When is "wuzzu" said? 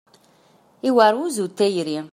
1.17-1.45